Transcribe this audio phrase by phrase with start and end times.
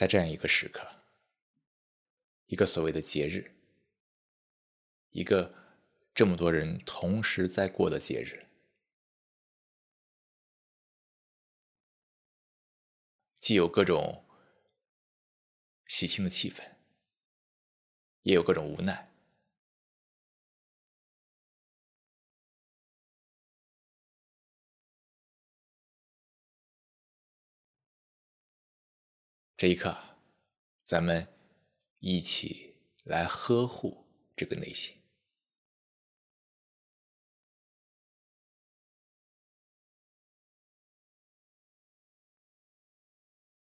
[0.00, 0.88] 在这样一个时刻，
[2.46, 3.54] 一个所谓的节日，
[5.10, 5.54] 一个
[6.14, 8.46] 这么多人同时在过的节日，
[13.38, 14.24] 既有各种
[15.84, 16.66] 喜庆的气氛，
[18.22, 19.09] 也有各种无奈。
[29.60, 29.94] 这一刻，
[30.84, 31.28] 咱们
[31.98, 34.96] 一起来呵护这个内心。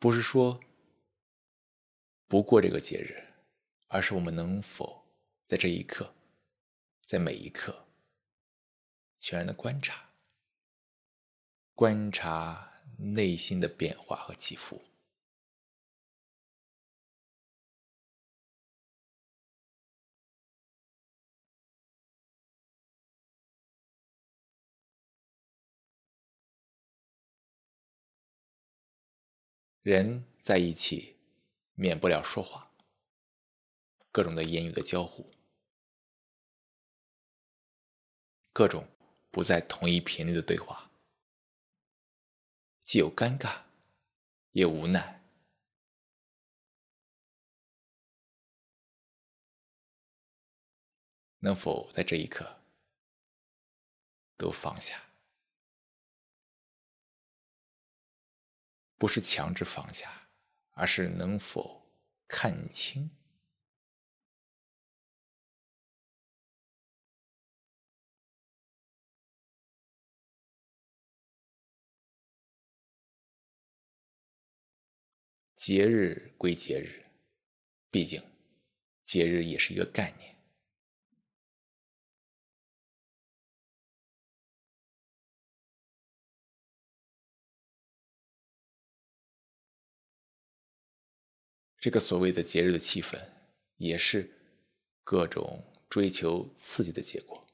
[0.00, 0.60] 不是说
[2.26, 3.32] 不过这个节日，
[3.86, 5.06] 而是我们能否
[5.46, 6.16] 在这一刻，
[7.04, 7.86] 在每一刻，
[9.18, 10.10] 全然的观察，
[11.76, 14.82] 观察内心的变化和起伏。
[29.86, 31.14] 人在一起，
[31.74, 32.72] 免不了说话，
[34.10, 35.32] 各种的言语的交互，
[38.52, 38.88] 各种
[39.30, 40.90] 不在同一频率的对话，
[42.82, 43.62] 既有尴尬，
[44.50, 45.22] 也无奈。
[51.38, 52.60] 能否在这一刻
[54.36, 55.05] 都放下？
[58.98, 60.28] 不是强制放下，
[60.70, 61.86] 而是能否
[62.26, 63.10] 看清
[75.56, 77.04] 节日归节日，
[77.90, 78.22] 毕竟
[79.02, 80.35] 节日也是一个概念。
[91.78, 93.16] 这个所谓的节日的气氛，
[93.76, 94.28] 也是
[95.04, 97.46] 各种追求刺激的结果。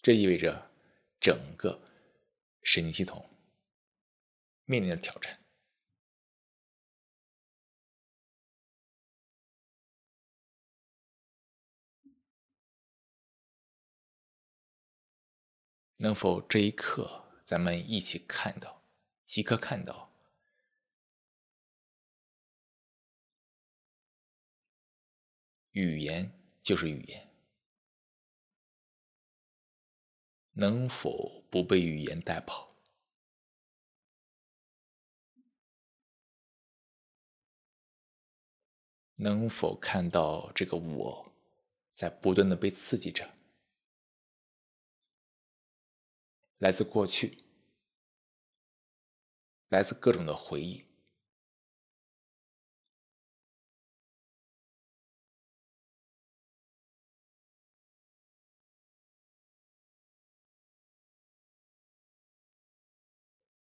[0.00, 0.70] 这意味着
[1.20, 1.82] 整个
[2.62, 3.28] 神经系统
[4.64, 5.38] 面临着挑战：
[15.96, 17.27] 能否这一刻？
[17.48, 18.82] 咱们一起看到，
[19.24, 20.12] 即刻看到，
[25.70, 27.26] 语言就是语言，
[30.52, 32.76] 能否不被语言带跑？
[39.14, 41.32] 能否看到这个我
[41.92, 43.37] 在不断的被刺激着？
[46.58, 47.44] 来自过去，
[49.68, 50.84] 来自各种的回忆，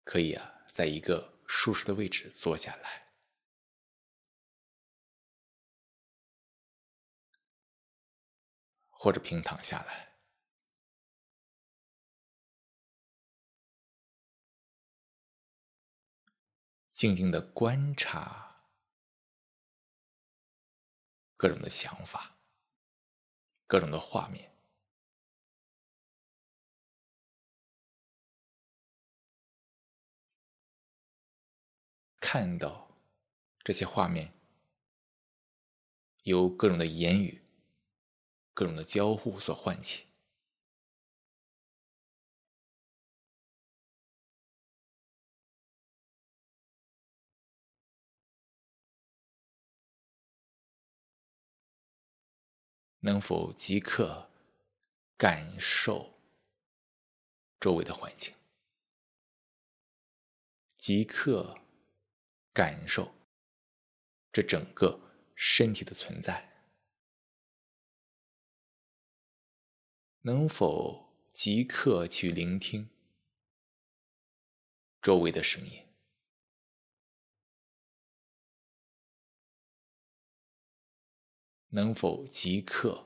[0.04, 3.14] 可以啊，在一个舒适的位置坐下来，
[8.90, 10.11] 或者平躺下来。
[17.02, 18.68] 静静的观察
[21.36, 22.38] 各种的想法，
[23.66, 24.56] 各种的画面，
[32.20, 32.96] 看到
[33.64, 34.32] 这些画面
[36.22, 37.44] 由各种的言语、
[38.54, 40.11] 各种的交互所唤起。
[53.02, 54.30] 能否即刻
[55.18, 56.20] 感受
[57.60, 58.34] 周围的环境？
[60.78, 61.60] 即刻
[62.54, 63.14] 感受
[64.32, 65.00] 这整个
[65.36, 66.50] 身体的存在？
[70.22, 72.90] 能否即刻去聆听
[75.02, 75.91] 周围的声音？
[81.74, 83.06] 能否即刻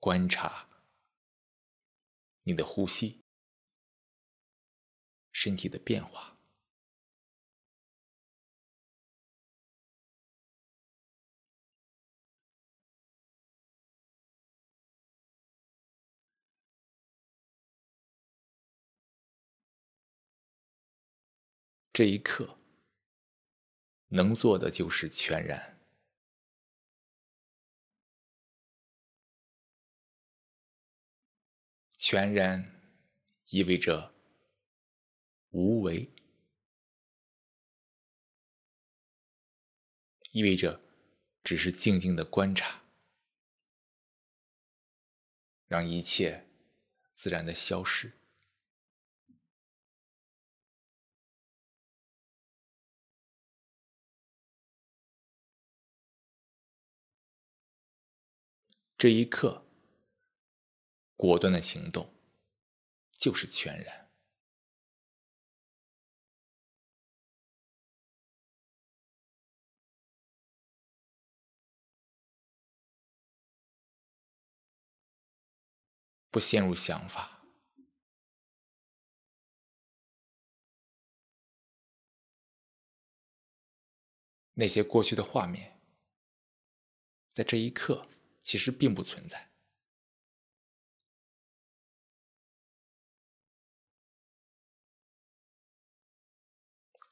[0.00, 0.66] 观察
[2.44, 3.20] 你的呼吸，
[5.32, 6.38] 身体的变化。
[21.92, 22.58] 这一刻，
[24.08, 25.75] 能做的就是全然。
[32.08, 32.64] 全然
[33.46, 34.14] 意味着
[35.50, 36.08] 无为，
[40.30, 40.80] 意味着
[41.42, 42.84] 只是静静的观察，
[45.66, 46.46] 让一切
[47.12, 48.12] 自然的消失。
[58.96, 59.65] 这一刻，
[61.16, 62.14] 果断的行动
[63.12, 64.10] 就是全然，
[76.30, 77.42] 不陷入想法，
[84.52, 85.80] 那些过去的画面，
[87.32, 88.06] 在这一刻。
[88.46, 89.55] 其实并不存在。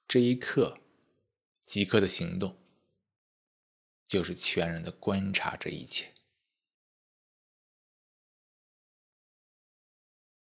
[0.07, 0.79] 这一刻，
[1.65, 2.57] 即刻的行动，
[4.07, 6.13] 就是全然的观察这一切。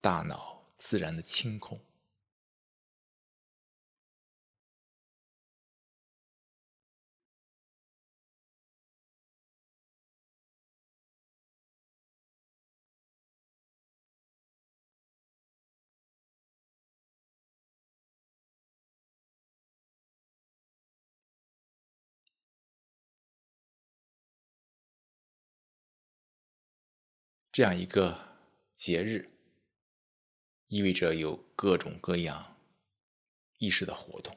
[0.00, 1.85] 大脑自然的清空。
[27.61, 28.39] 这样一个
[28.75, 29.29] 节日，
[30.69, 32.57] 意味着有各种各样
[33.59, 34.35] 意识的活动。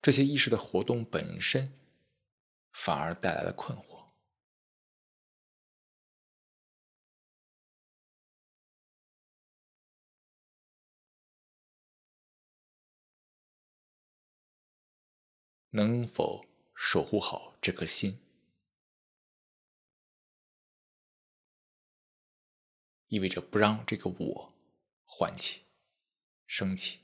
[0.00, 1.76] 这些意识的活动本身，
[2.70, 4.06] 反而带来了困惑。
[15.70, 18.27] 能否守护好这颗心？
[23.08, 24.54] 意味着不让这个我
[25.04, 25.62] 唤起、
[26.46, 26.98] 升起，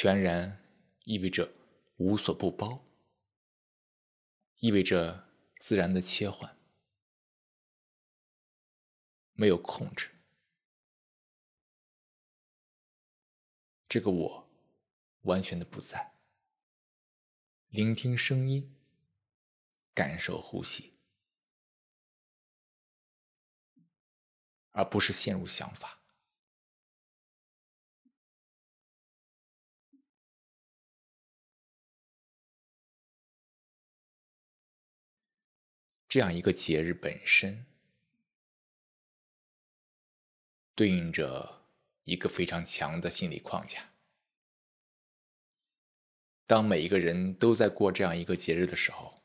[0.00, 0.64] 全然
[1.06, 1.52] 意味着
[1.96, 2.84] 无所不包，
[4.58, 5.28] 意味着
[5.58, 6.56] 自然的切换，
[9.32, 10.08] 没有控制。
[13.88, 14.48] 这个我
[15.22, 16.14] 完全的不在，
[17.66, 18.76] 聆听声音，
[19.92, 20.94] 感受呼吸，
[24.70, 25.97] 而不是陷入想法。
[36.08, 37.66] 这样一个节日本身，
[40.74, 41.66] 对应着
[42.04, 43.90] 一个非常强的心理框架。
[46.46, 49.22] 当每一个人都在过这样一个节日的时候，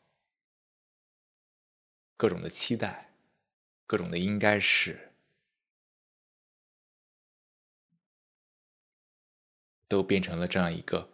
[2.18, 3.14] 各种的期待，
[3.86, 5.14] 各种的应该是，
[9.88, 11.14] 都变成了这样一个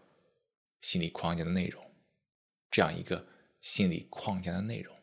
[0.82, 1.94] 心理框架的内容，
[2.72, 3.28] 这样一个
[3.62, 4.99] 心理框架的内容。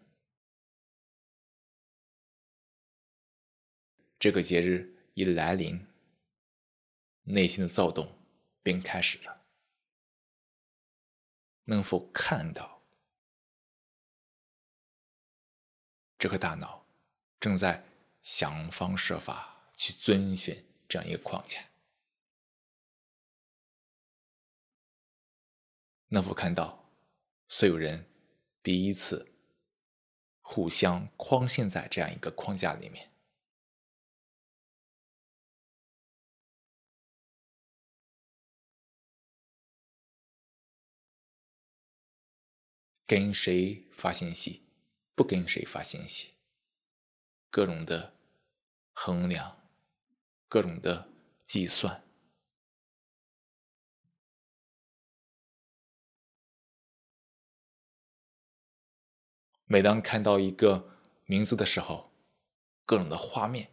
[4.18, 5.86] 这个节日一来临，
[7.24, 8.18] 内心的躁动
[8.62, 9.44] 便开始了。
[11.64, 12.82] 能否看到
[16.16, 16.86] 这颗大脑
[17.40, 17.84] 正在
[18.22, 21.60] 想方设法去遵循这样一个框架？
[26.08, 26.88] 能否看到
[27.48, 28.08] 所有人
[28.62, 29.32] 彼此
[30.40, 33.10] 互相框陷在这样一个框架里面？
[43.06, 44.66] 跟谁发信息，
[45.14, 46.34] 不跟谁发信息，
[47.50, 48.16] 各种的
[48.92, 49.70] 衡量，
[50.48, 51.08] 各种的
[51.44, 52.02] 计算。
[59.66, 62.12] 每当看到一个名字的时候，
[62.84, 63.70] 各种的画面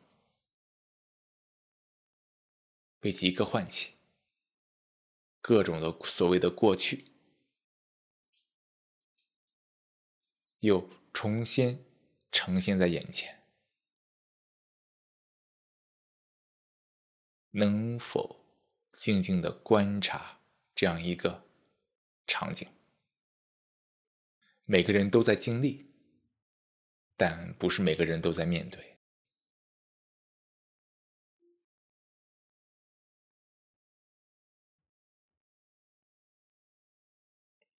[3.00, 3.96] 被即刻唤起，
[5.42, 7.13] 各种的所谓的过去。
[10.64, 11.86] 又重新
[12.32, 13.44] 呈现在眼前，
[17.52, 18.46] 能否
[18.96, 20.40] 静静的观察
[20.74, 21.46] 这样一个
[22.26, 22.66] 场景？
[24.64, 25.92] 每个人都在经历，
[27.18, 28.98] 但不是每个人都在面对。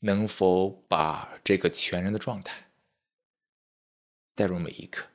[0.00, 2.73] 能否把这个全然的状态？
[4.34, 5.06] 带入每一刻，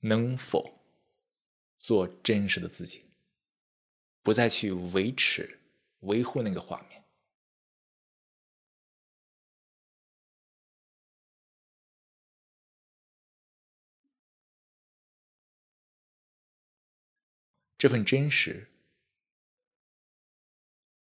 [0.00, 0.80] 能否
[1.78, 3.10] 做真实的自己？
[4.22, 5.60] 不再去维持、
[6.00, 7.03] 维护那个画面。
[17.76, 18.68] 这份真实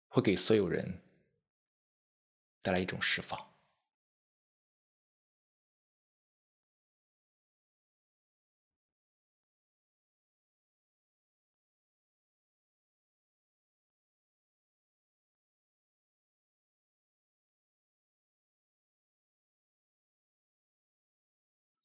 [0.08, 1.00] 会给所有人
[2.62, 3.48] 带来一种释放。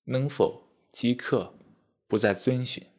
[0.06, 1.58] 能否即刻
[2.08, 2.93] 不再遵循？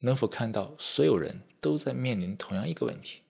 [0.00, 3.22] 能否看到所有人都在面临同样一个问题？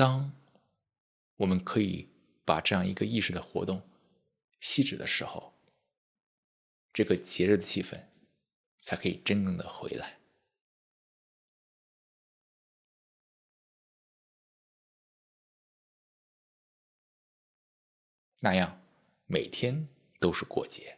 [0.00, 0.32] 当
[1.36, 2.08] 我们可以
[2.46, 3.86] 把这样一个意识的活动
[4.58, 5.52] 细致的时候，
[6.90, 8.06] 这个节日的气氛
[8.78, 10.18] 才可以真正的回来。
[18.38, 18.80] 那样，
[19.26, 19.86] 每天
[20.18, 20.96] 都是过节。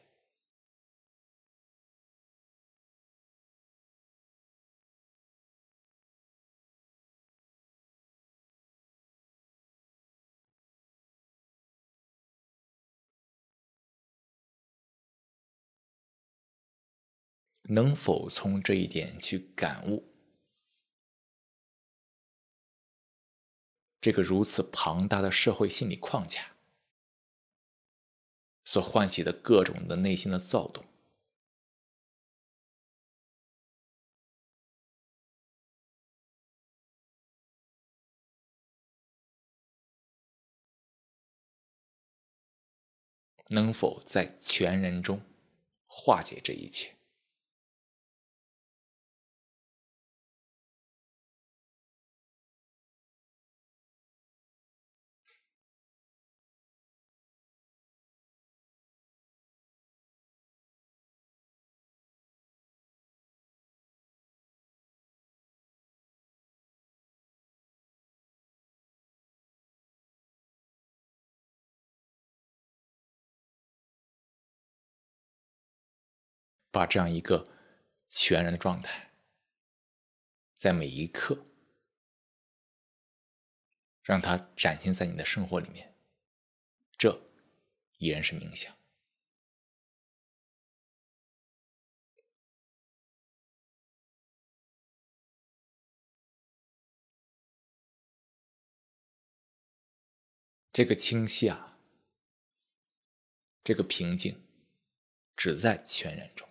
[17.75, 20.05] 能否从这一点去感悟
[23.99, 26.55] 这个如此庞大的社会心理框架
[28.65, 30.85] 所唤起的各种的内心的躁动？
[43.49, 45.23] 能否在全人中
[45.87, 46.97] 化解这一切？
[76.73, 77.49] 把这样一个
[78.09, 79.13] 全然的状态，
[80.55, 81.47] 在每一刻，
[84.03, 85.95] 让它展现在你的生活里面，
[86.97, 87.31] 这
[87.99, 88.75] 依然是冥想。
[100.73, 101.77] 这个清晰啊，
[103.63, 104.43] 这个平静，
[105.37, 106.49] 只在全然中。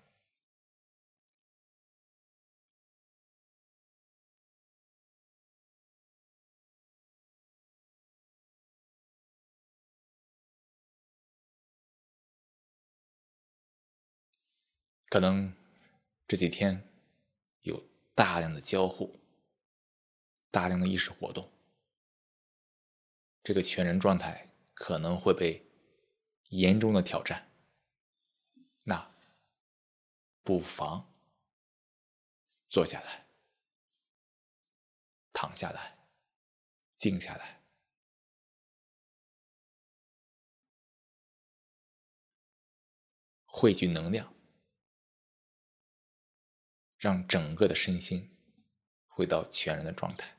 [15.11, 15.53] 可能
[16.25, 16.89] 这几天
[17.63, 17.83] 有
[18.15, 19.19] 大量的交互，
[20.49, 21.51] 大量的意识活动。
[23.43, 25.69] 这个全人状态可能会被
[26.47, 27.51] 严重的挑战，
[28.83, 29.13] 那
[30.43, 31.13] 不妨
[32.69, 33.27] 坐下来、
[35.33, 36.07] 躺下来、
[36.95, 37.61] 静下来，
[43.43, 44.33] 汇聚能量，
[47.01, 48.29] 让整个的身心
[49.07, 50.37] 回到全然的状态。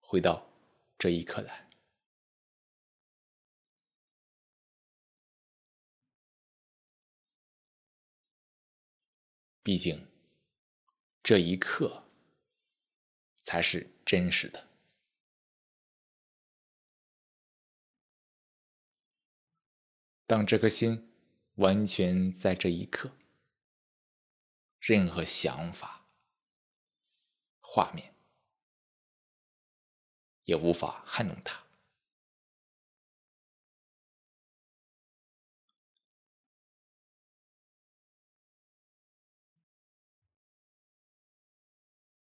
[0.00, 0.50] 回到
[0.98, 1.68] 这一刻来，
[9.62, 10.06] 毕竟
[11.22, 12.04] 这一刻
[13.42, 14.71] 才是真实的。
[20.26, 21.12] 当这颗心
[21.56, 23.12] 完全在这一刻，
[24.80, 26.06] 任何想法、
[27.60, 28.12] 画面。
[30.44, 31.64] 也无法撼动它。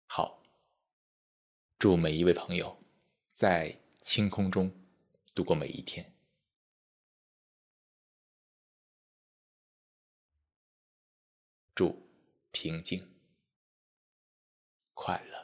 [0.08, 0.42] 好，
[1.78, 2.84] 祝每一位朋友
[3.32, 4.76] 在清空中
[5.36, 6.12] 度过每一天，
[11.80, 11.96] 祝
[12.52, 13.08] 平静
[14.94, 15.39] 快乐。